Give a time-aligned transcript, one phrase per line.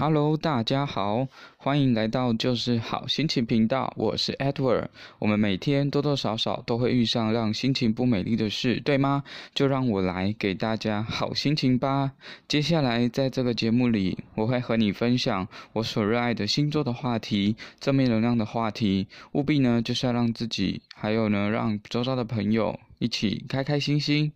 [0.00, 1.26] Hello，大家好，
[1.56, 4.86] 欢迎来到就是好心情频道，我是 Edward。
[5.18, 9.24] 我们每天多多少少都会遇上让心情不美丽的事，对吗？
[9.56, 12.12] 就让我来给大家好心情吧。
[12.46, 24.30] 接下来在这个节目里，我会和你分享我所热爱的星座的话题，正面能量的话题，务必呢就是要让自己，还有呢让周遭的朋友一起开开心心。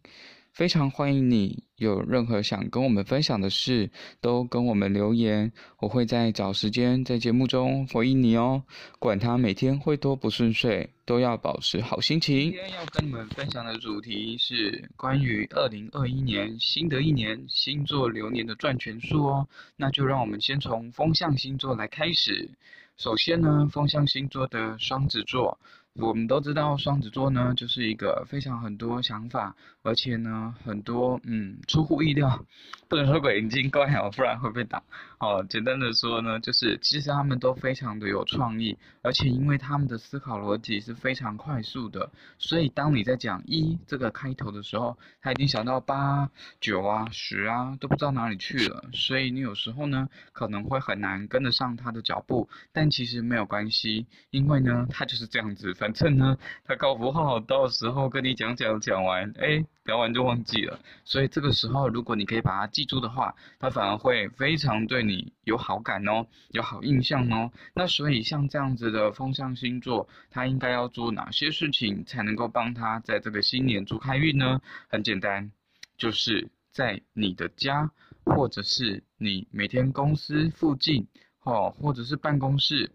[0.53, 3.91] 非常欢迎你，有任何想跟我们分享的事，
[4.21, 8.63] 都跟我们留言，我会在找时间在节目中回应你哦。
[8.99, 12.51] 管他每天会多不顺遂，都要保持好心情。
[12.51, 19.49] 今天要跟你们分享的主题是关于二零二一年新的一年星座流年的转权术哦。
[19.75, 22.51] 那就让我们先从风象星座来开始。
[22.99, 25.59] 首先呢，风象星座的双子座。
[26.01, 32.47] 我们都知道双子座呢，就是一个非常很多想法，而且呢，很多嗯出乎意料，
[32.89, 34.83] 不能说鬼灵精怪哦，不然会被打。
[35.19, 48.89] 哦，简单的说呢，就是其实他们都非常的有创意，而且因为他们的思考逻辑是非常快速的，所以当你在讲一这个开头的时候，他已经想到八、九啊、十啊，都不知道哪里去了。
[48.95, 55.77] 所以你有时候呢，可能会很难跟得上他的脚步，但其实没有关系，因为呢，他就是这样子。
[55.83, 60.79] 反正呢，他搞不好到时候跟你讲讲讲完，哎，聊完就忘记了。
[61.05, 67.51] 所以这个时候，如果你可以把它记住的话，他反而会非常对你有好感哦，有好印象哦。
[67.75, 74.61] 那所以像这样子的风象星座，他应该要做哪些事情才能够帮他在这个新年做开运呢？
[74.87, 75.51] 很简单，
[75.99, 77.91] 就是在你的家，
[78.25, 81.09] 或者是你每天公司附近，
[81.43, 82.93] 哦，或者是办公室。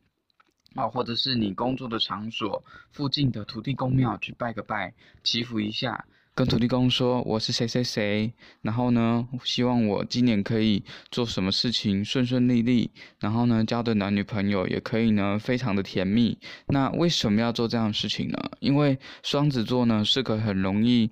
[0.77, 16.37] 啊，或者是你工作的场所附近的土地公庙去拜个拜，祈福一下，跟土地公说我是谁谁谁，然后呢，希望我今年可以做什么事情顺顺利利，然后呢，交的男女朋友也可以呢，非常的甜蜜。
[16.67, 18.37] 那为什么要做这样的事情呢？
[18.59, 21.09] 因为双子座呢是个很容易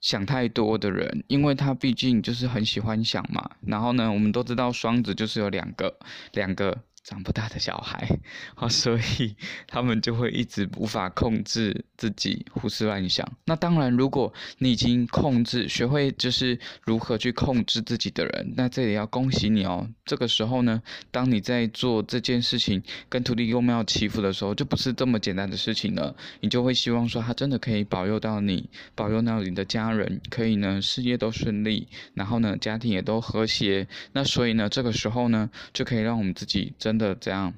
[0.00, 3.50] 想太多的人，因为他毕竟就是很喜欢想嘛。
[3.60, 5.98] 然后呢，我们都知道双子就是有两个，
[6.32, 6.78] 两个。
[7.06, 8.18] 长不大的小孩，
[8.56, 9.36] 好，所以
[9.68, 13.24] 他们就会一直无法控制自己，胡思乱想。
[13.44, 19.88] 那当然，如果你已经控制，学会就是如何去控制自己的人，那这里要恭喜你哦。
[20.04, 26.12] 这个时候呢，当你在做这件事情，跟土地公庙祈福的时候，就不是这么简单的事情了。
[26.40, 33.86] 你就会希望说，他真的可以保佑到你，保佑到你的家人，可以呢事业都顺利，然后呢家庭也都和谐。
[34.12, 36.95] 那所以呢，这个时候呢，就可以让我们自己真。
[36.98, 37.54] 的这样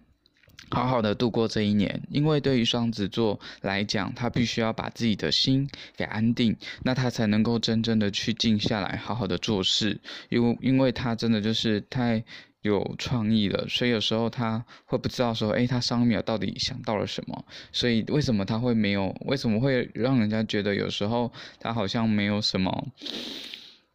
[0.71, 9.99] 好好的度过这一年，因为对于双子座来讲，他必须要把自己的心给安定，那他才能够真正的去静下来，好好的做事。
[10.29, 12.23] 因为因为他真的就是太
[12.61, 17.45] 有创意了，所以有时候他会不知道说，诶，他上一秒到底想到了什么？
[17.73, 19.17] 所以为什么他会没有？
[19.25, 22.89] 为什么会让人家觉得有时候他好像没有什么？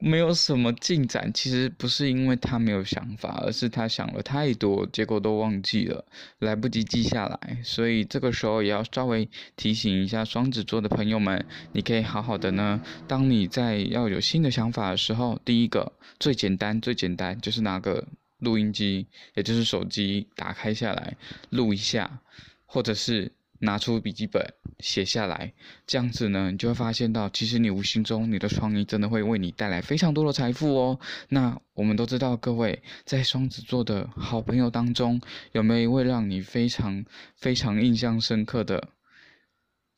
[0.06, 6.04] 没有什么进展，其实不是因为他没有想法，而是他想了太多，结果都忘记了，
[6.40, 7.58] 来不及记下来。
[7.64, 12.82] 所以这个时候也要稍微提醒一下双子座的朋友们，你可以好好的呢。
[13.08, 18.06] 当你在要有新的想法的时候，第一个最简单最简单就是拿个
[18.40, 21.16] 录音机，也就是手机打开下来
[21.50, 22.20] 录一下，
[22.66, 23.32] 或者是。
[23.64, 25.54] 拿出笔记本写下来，
[25.88, 31.00] 这样子呢，你就会发现到，其实你无形中你的创意真的会为你带来非常多的财富哦。
[31.30, 35.22] 那我们都知道，各位在双子座的好朋友当中，
[35.54, 37.06] 有没有一位让你非常
[37.38, 38.90] 非常印象深刻的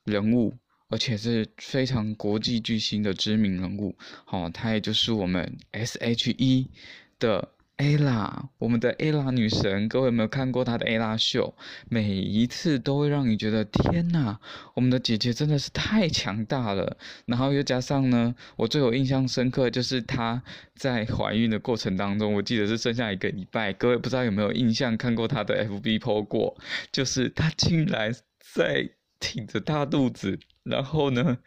[0.03, 0.53] 人物，
[0.89, 3.95] 而且是非常国际巨星的知名人物？
[4.25, 6.69] 好、哦，他也就是我们 S.H.E
[7.19, 7.54] 的。
[7.77, 11.53] Ella，我们的 Ella 女神，各位有没有看过她的 Ella 秀？
[11.89, 14.39] 每一次都会让你觉得天哪，
[14.73, 16.97] 我们的姐姐真的是太强大了。
[17.25, 20.41] 然后又加上呢，我最有印象深刻就是她
[20.75, 26.57] 在怀孕的过程当中，我记得是剩下一个礼拜，各位不知道有没有印象看过她的 FB po 过，
[26.93, 28.15] 就是她竟然
[28.53, 28.89] 在
[29.19, 30.39] 挺着大肚子。
[30.65, 31.37] 然后呢，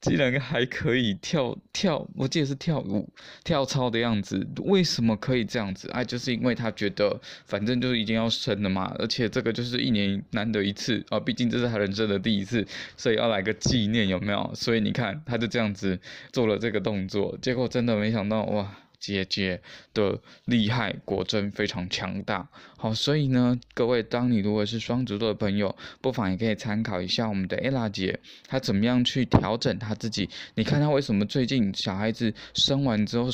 [0.00, 3.08] 竟然还可以跳跳，我记得是跳舞、
[3.42, 4.46] 跳操的样子。
[4.62, 5.90] 为什么可以这样子？
[5.90, 12.64] 哎，就是因为他觉得，反正就是已经要生了嘛，而且这个就是一年难得一次啊，毕竟这是他人生的第一次，
[12.96, 14.50] 所以要来个纪念，有没有？
[14.54, 15.98] 所以你看，他就这样子
[16.32, 18.76] 做了这个动作，结果真的没想到哇！
[19.00, 19.60] 姐姐
[19.94, 30.28] 的厉害果真非常强大，好，所以呢，各位，当你如果是双子座的朋友，不妨也可以参考一下我们的 Ella 姐，她怎么样去调整她自己。
[30.56, 33.30] 你看她为什么最近小孩子生完之后，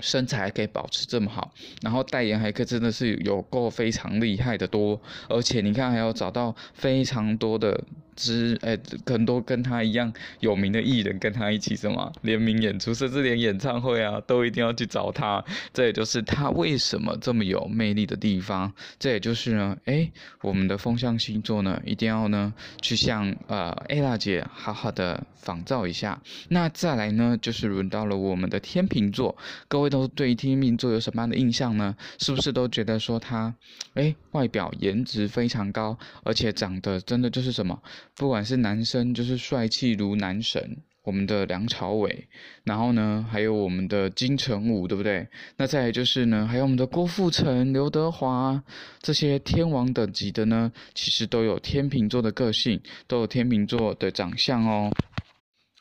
[0.00, 1.52] 身材还可以保持这么好，
[1.82, 7.84] 然后代言还可以真的是有够非常厉害的多，而且你看还要找到非常多的。
[8.14, 15.44] 之诶，很多跟他一样有名的艺人跟他一起什么联名演出，甚至连演唱会啊都一定要去找他。
[15.72, 18.72] 这也就是他为什么这么有魅力的地方。
[18.98, 20.12] 这也就是呢，诶，
[20.42, 26.20] 我们的风象星座呢，一定要呢去向呃 Ella 姐好好的仿造一下。
[26.48, 29.36] 那再来呢，就是轮到了我们的天秤座。
[29.68, 31.96] 各位都对天秤座有什么样的印象呢？
[32.18, 33.54] 是不是都觉得说他，
[33.94, 37.82] 诶，外表颜值非常高，而且长得真的就是什么？
[38.16, 42.28] 不管是男生，就是帅气如男神，我们的梁朝伟，
[42.62, 45.26] 然后呢，还有我们的金城武，对不对？
[45.56, 48.62] 那再来就是呢，还有我们的郭富城、刘德华
[49.02, 54.92] 这些天王等级的呢，其实都有天秤座的个性，都有天秤座的长相哦。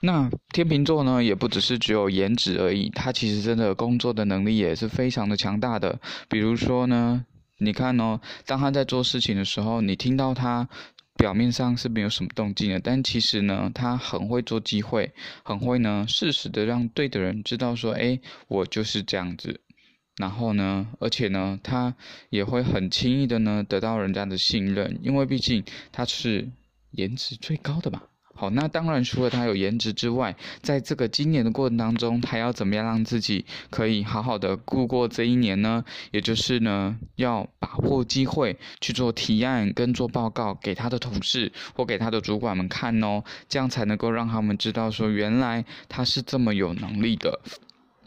[0.02, 6.00] 那天秤座呢，也不只是只有颜值而已，他其实真的工作的能力也是非常的强大的。
[6.28, 7.24] 比如说呢，
[7.60, 10.68] 你看哦，当他在做事情的时候，你听到他。
[11.16, 15.14] 表面上是没有什么动静的，但其实呢，他很会做机会，
[15.44, 19.62] 很会呢，适时的让对的人知道说，哎，我就是这样子。
[20.18, 21.96] 然后呢，而且呢，他
[22.30, 26.50] 也会很轻易的呢得到人家的信任，因为毕竟他是
[26.92, 28.02] 颜值最高的嘛。
[28.36, 35.86] 好，那当然除了他有颜值之外，在这个今年的过程当中，他要怎么样让自己可以好好的度过这一年呢？
[36.12, 47.40] 也就是呢，要把握机会去做提案跟做报告给他的同事或给他的主管们看哦，这样才能够让他们知道说，原来他是这么有能力的。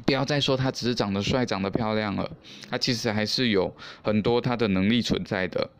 [0.04, 2.30] 不要再说他只是长得帅、长得漂亮了，
[2.68, 5.70] 他其实还是有很多他的能力存在的。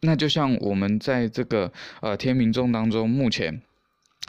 [0.00, 3.60] 那就像我们在这个呃天秤众当中，目前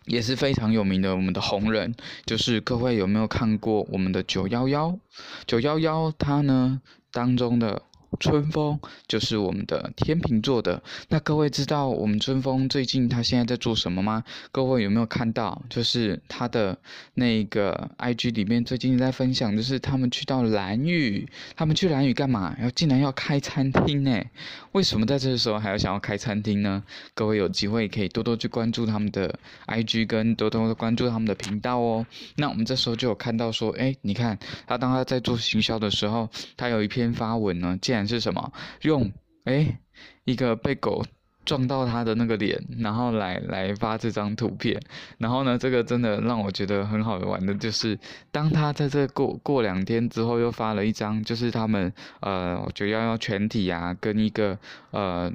[0.05, 1.93] 也是非常有名的，我们的红人，
[2.25, 4.97] 就是各位有没有看过我们的九幺幺？
[5.45, 6.81] 九幺幺他呢
[7.11, 7.81] 当中的。
[8.19, 10.81] 春风就是我们的天秤座的。
[11.09, 14.23] 那各位知道我们春风最近他现在在做什么吗？
[14.51, 15.61] 各位有没有看到？
[15.69, 16.77] 就是他的
[17.13, 22.55] 那个 IG 里面最近在分享，就是他们去到蓝屿，他们去蓝屿干嘛？
[22.61, 24.23] 要竟然要开餐厅呢？
[24.71, 26.83] 为什么在这个时候还要想要开餐厅呢？
[27.13, 29.37] 各位有机会可以多多去关注他们的
[29.67, 32.05] IG，跟多多关注他们的频道哦。
[32.35, 38.07] 那我们这时候就有看到说，哎，你看他当他在做行销的时候，他有一篇发文呢，竟然。
[38.07, 38.53] 是什么？
[38.83, 39.11] 用
[39.43, 39.77] 诶
[40.23, 41.03] 一个被狗
[41.43, 44.81] 撞到他的那个脸，然后来来发这张图片。
[45.17, 47.99] 然后呢，这个真的让我觉得很好玩的，就是
[48.31, 51.91] 当他在这过过两天之后，又发了一张，就是他们
[52.21, 54.57] 呃九幺幺全体啊，跟一个
[54.91, 55.29] 呃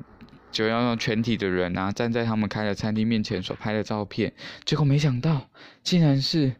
[0.51, 4.33] 九幺幺全体的人啊，站在他们开的餐厅面前所拍的照片。
[4.65, 5.51] 结果没想到，
[5.83, 6.55] 竟然是。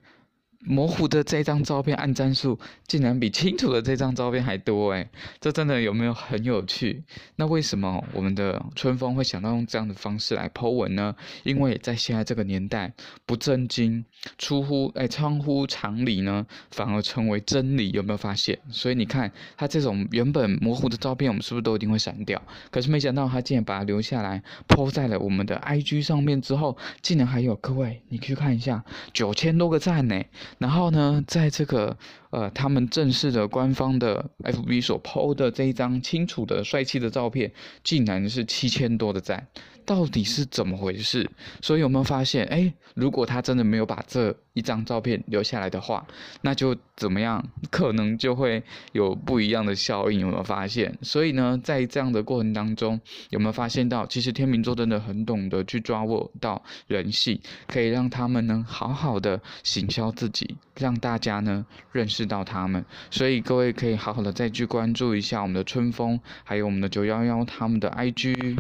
[0.65, 5.09] 模糊的这张照片按赞数竟然比清楚的这张照片还多诶，
[5.41, 7.03] 这真的有没有很有趣？
[7.37, 11.15] 那为什么我们的春风会想到用这样的方式来剖文呢？
[11.43, 12.93] 因为在现在这个年代，
[13.27, 14.05] 不正经、
[14.39, 17.91] 出乎诶超乎常理呢，反而成为真理。
[17.93, 18.59] 有没有发现？
[18.71, 22.41] 所以你看他这种原本模糊的照片，我们是不是都一定会删掉？
[22.71, 30.23] 可是没想到他竟然把它留下来 po 在了我们的 IG 上面之后，竟然还有各位，你去看一下，九千多个赞呢。
[30.59, 31.97] 然后呢，在这个
[32.33, 37.53] 呃，他们正式的官方的 FB 所 PO 的这一张清楚的帅气的照片，
[37.85, 39.47] 竟然是七千多的赞。
[39.85, 41.29] 到底是怎么回事？
[41.61, 42.47] 所以有没有发现？
[42.47, 46.07] 哎，如果他真的没有把这一张照片留下来的话，
[46.43, 47.45] 那就怎么样？
[47.69, 50.21] 可能就会有不一样的效应。
[50.21, 50.97] 有没有发现？
[51.03, 62.85] 所以呢，在这样的过程当中，有没有发现到，其实天秤座真的很懂得去抓握到人性，可以让他们能好好的行销自己，让大家呢认识到他们。
[63.11, 68.59] 所以各位可以好好的再去关注一下我们的春风，还有我们的九幺幺他们的 IG。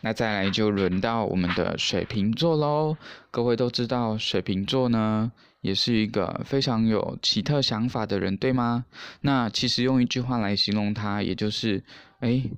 [0.00, 2.96] 那再来就轮到我们的水瓶座喽。
[3.30, 8.86] 各位都知道，水瓶座呢也是一个非常有奇特想法的人，对吗？
[9.20, 11.82] 那其实用一句话来形容他，也就是，
[12.20, 12.50] 诶。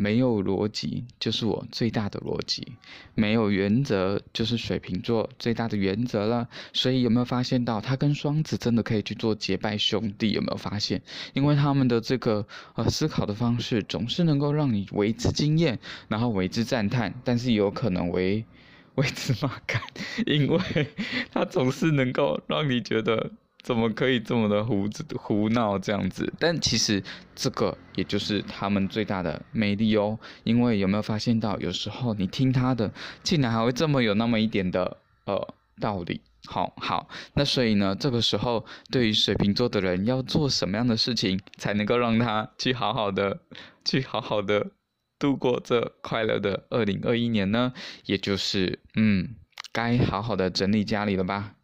[0.00, 2.72] 没有逻辑就是我最大的逻辑，
[3.14, 6.48] 没有原则就是水瓶座最大的原则了。
[6.72, 10.32] 所以有没有发现到他跟双子真的可以去做结拜兄弟？
[10.32, 11.02] 有没有发现？
[11.34, 15.78] 因为他们的这个呃思考的方式总是能够让你为之惊艳，
[16.08, 18.42] 然后为之赞叹，但是有可能为
[18.96, 19.82] 为之骂干，
[20.24, 20.58] 因为
[21.30, 23.30] 他总是能够让你觉得。
[23.62, 26.32] 怎么可以这么的胡胡闹这样子？
[26.38, 27.02] 但其实
[27.34, 30.18] 这个也就是他们最大的魅力哦。
[30.44, 36.20] 因为有没有发现到，有时候你听他的，竟然还会这么有那么一点的呃道理。
[36.46, 43.40] 好好，那所以呢，这个时候对于水瓶座的人要做什么样的事情，才能够让他去好好的，
[43.84, 44.70] 去好好的
[45.18, 47.74] 度过这快乐的二零二一年呢？
[48.06, 49.34] 也就是，嗯，
[49.70, 51.56] 该好好的整理家里了吧？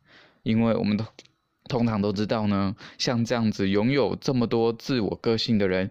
[0.43, 1.05] 因为我们都
[1.69, 5.91] 通常都知道呢，像这样子拥有这么多自我个性的人。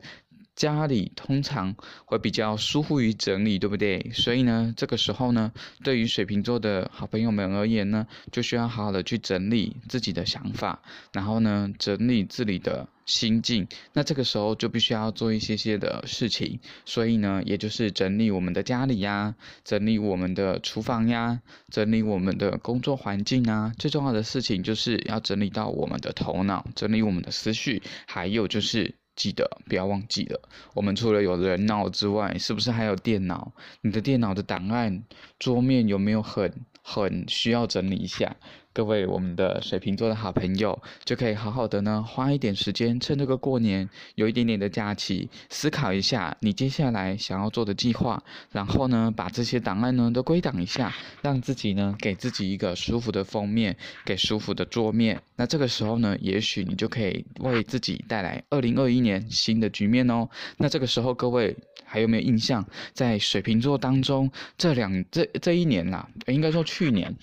[0.56, 4.12] 家里通常会比较疏忽于整理，对不对？
[4.14, 5.52] 所以呢，这个时候呢，
[5.84, 10.82] 对于水瓶座的好朋友们而言呢，就需要好好的去整理自己的想法，
[11.12, 13.68] 然后呢，整理自己的心境。
[13.92, 19.36] 那这个时候就必须要做一些些的事情，所以呢，也就是整理我们的家里呀，
[19.66, 23.74] 整理我们的厨房呀，整理我们的工作环境啊。
[23.78, 28.96] 最重要的事情就是要整理到我们的头脑，整理我们的思绪，还有就是。
[29.16, 30.42] 记得不要忘记了，
[30.74, 33.52] 我们除了有人脑之外，是不是还有电脑？
[33.82, 35.04] 你的电脑的档案
[35.40, 38.36] 桌面有没有很很需要整理一下？
[38.76, 55.22] 各位，我们的水瓶座的好朋友，就可以好好的呢，花一点时间，趁这个过年有一点点的假期，思考一下你接下来想要做的计划，然后呢，把这些档案呢都归档一下，让自己呢给自己一个舒服的封面，给舒服的桌面。
[55.38, 60.28] 那这个时候呢，也许你就可以为自己带来二零二一年新的局面哦。
[60.58, 61.56] 那这个时候，各位
[61.96, 67.16] 还有没有印象，在水瓶座当中，这两这这一年啦，应该说去年。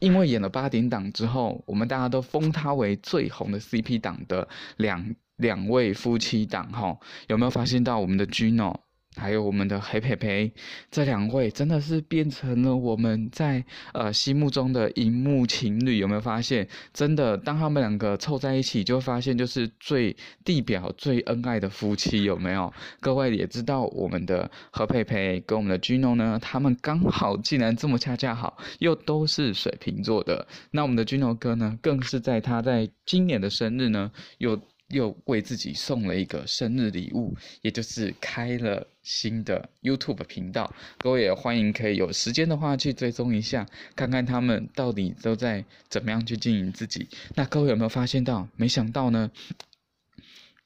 [0.00, 8.76] 因为演了八点档之后，我们大家都封他为最红的 CP 档的两两位夫妻档，哈，有没有发现到我们的 Gino？
[9.14, 10.50] 还有我们的黑佩佩，
[10.90, 16.66] 这两位真的是变成了我们在呃心目中的荧幕情侣，有没有发现？
[16.92, 22.72] 真的，当他们两个凑在一起，就发现就是最地表最恩爱的夫妻，有没有？
[23.00, 30.46] 各位也知道，我们的何佩佩跟我们的 Gino 呢，他们刚好竟然这么恰恰好，又都是水瓶座的。
[30.70, 34.58] 那我们的 Gino 哥呢，更是在他在今年的生日呢，又。
[34.92, 40.72] 又为自己送了一个生日礼物，也就是开了新的 YouTube 频道。
[40.98, 47.08] 各位也欢迎可以有时间的话去追踪一下，看看他们到底都在怎么样去经营自己。
[47.34, 48.46] 那各位有没有发现到？
[48.56, 49.30] 没想到呢，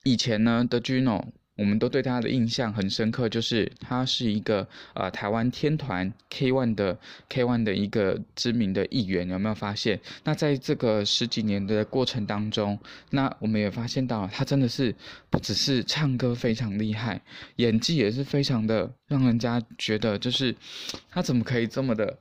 [0.02, 1.24] 以前呢的 Gino。
[1.56, 6.98] 我们都对他的印象很深刻，就是他是一个呃台湾天团 K ONE 的
[7.28, 9.98] K ONE 的一个知名的艺员，有没有发现？
[10.24, 12.78] 那在这个十几年的过程当中，
[13.10, 14.94] 那我们也发现到他真的是
[15.30, 17.20] 不只是唱歌非常厉害，
[17.56, 20.54] 演技也是非常的让人家觉得，就是
[21.10, 22.18] 他怎么可以这么的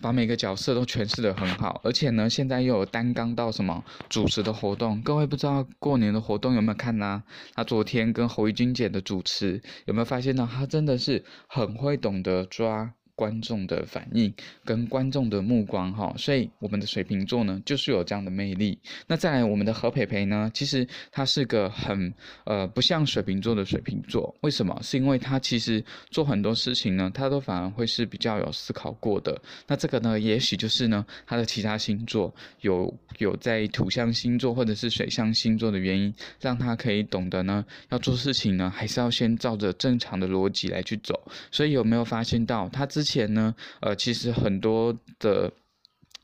[0.00, 5.00] 把每个角色都诠释的很好，而且呢，现在又有担纲到什么主持的活动？
[5.02, 7.22] 各位不知道过年的活动有没有看呢？
[7.54, 14.32] 他昨天跟侯怡君姐的主持有没有发现呢他真的是很会懂得抓观众的反应
[14.64, 18.78] 跟观众的目光哈，所以我们的水瓶座呢就是有这样的魅力。
[19.08, 22.12] 那再来我们的何培培呢，其实他是个很
[22.44, 24.78] 呃不像水瓶座的水瓶座，为什么？
[24.82, 29.40] 是因为他其实做很多事情呢，他都反而会是比较有思考过的。
[29.66, 41.18] 那这个呢，也许就是呢他的其他星座有有在土象星座或者是水象星座的原因，让他可以懂得呢要做事情呢，还是要先照着正常的逻辑来去走。
[41.50, 45.52] 所以有没有发现到他之前呢，呃，其实很多的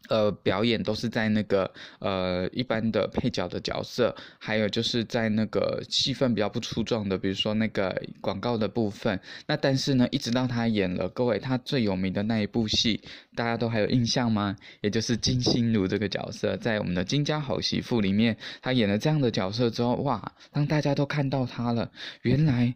[0.08, 1.70] 呃表演都是在那个
[2.00, 9.18] 呃一般的配角的角色，还有就是在那个戏份比较不出众的，比如说那个广告的部分。
[9.46, 13.00] 那但是呢，一直到他演了各位他最有名的那一部戏，
[13.36, 14.56] 大家都还有印象吗？
[14.80, 22.74] 也就是金心如这个角色，在我们的《金家好媳妇》里面，他演了这样的角色之后，哇，当大家都看到他了，原来。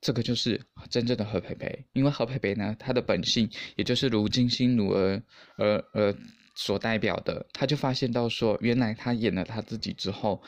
[0.00, 5.22] 这个就是真正的何佩佩，因为何佩佩呢，她的本性也就是如金心如而
[5.56, 6.14] 而而
[6.54, 10.42] 所代表的，他就发现到说，原来他演了他自己之后，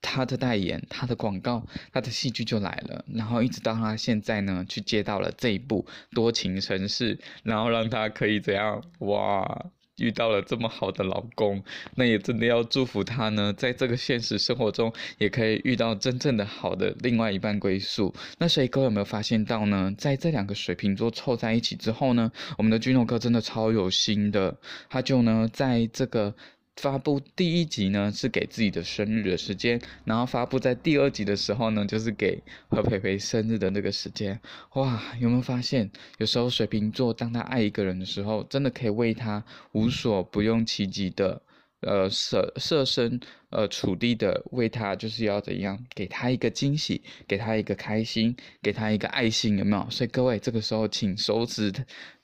[0.00, 5.84] 他的代言、他的广告、他的戏剧就来了，然后一直到他现在呢，去接到了这一部
[6.14, 8.84] 《多情城市》，然后让他可以怎样？
[9.00, 9.66] 哇？
[9.98, 11.62] 遇到了这么好的老公，
[11.96, 18.14] 那也真的要祝福他呢，在这个现实生活中也可以遇到真正的好的另外一半归宿。
[18.38, 19.92] 那所以各位有没有发现到呢？
[19.98, 24.56] 在这两个水瓶座凑在一起之后呢，我们的君诺哥真的超有心的，
[24.88, 26.34] 他就呢在这个。
[26.76, 34.40] 发布第一集呢是给自己的生日的时间，然后发布在第二集的时候呢，就是给何培培生日的那个时间。
[34.74, 41.42] 哇，有没有发现，有时候水瓶座当他爱一个人的时候，真的可以为他无所不用其极的，
[41.80, 49.86] 呃，设设身呃处地的为他，就是要怎样给他一个惊喜，给他一个开心，给他一个爱心，有没有？
[49.90, 51.70] 所以各位这个时候请收拾。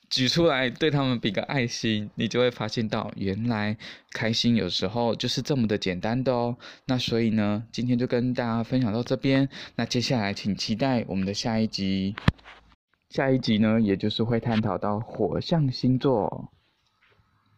[0.09, 3.77] 举出来对他们比个爱心，你就会发现到原来
[4.11, 6.57] 开心有时候就是这么的简单的哦。
[6.85, 9.47] 那所以呢，今天就跟大家分享到这边。
[9.75, 12.15] 那接下来请期待我们的下一集。
[13.09, 16.51] 下一集呢，也就是会探讨到火象星座。